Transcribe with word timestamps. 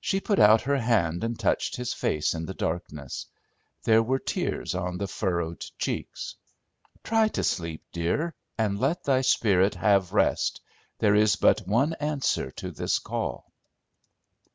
She 0.00 0.20
put 0.20 0.38
out 0.38 0.62
her 0.62 0.78
hand 0.78 1.22
and 1.22 1.38
touched 1.38 1.76
his 1.76 1.92
face 1.92 2.32
in 2.32 2.46
the 2.46 2.54
darkness; 2.54 3.26
there 3.82 4.02
were 4.02 4.18
tears 4.18 4.74
on 4.74 4.96
the 4.96 5.06
furrowed 5.06 5.62
cheeks. 5.78 6.36
"Try 7.02 7.28
to 7.28 7.44
sleep, 7.44 7.84
dear, 7.92 8.34
and 8.56 8.80
let 8.80 9.04
thy 9.04 9.20
spirit 9.20 9.74
have 9.74 10.14
rest. 10.14 10.62
There 10.98 11.14
is 11.14 11.36
but 11.36 11.68
one 11.68 11.92
answer 12.00 12.50
to 12.52 12.70
this 12.70 12.98
call." 12.98 13.52